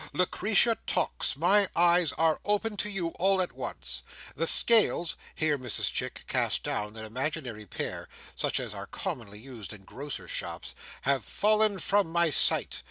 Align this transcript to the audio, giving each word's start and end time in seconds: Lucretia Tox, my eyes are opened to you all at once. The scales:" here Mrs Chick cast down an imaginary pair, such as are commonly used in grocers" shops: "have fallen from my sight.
Lucretia 0.13 0.79
Tox, 0.87 1.37
my 1.37 1.67
eyes 1.75 2.11
are 2.13 2.39
opened 2.43 2.79
to 2.79 2.89
you 2.89 3.09
all 3.19 3.39
at 3.39 3.51
once. 3.51 4.01
The 4.35 4.47
scales:" 4.47 5.15
here 5.35 5.59
Mrs 5.59 5.93
Chick 5.93 6.23
cast 6.27 6.63
down 6.63 6.97
an 6.97 7.05
imaginary 7.05 7.67
pair, 7.67 8.09
such 8.35 8.59
as 8.59 8.73
are 8.73 8.87
commonly 8.87 9.37
used 9.37 9.73
in 9.73 9.83
grocers" 9.83 10.31
shops: 10.31 10.73
"have 11.03 11.23
fallen 11.23 11.77
from 11.77 12.07
my 12.11 12.31
sight. 12.31 12.79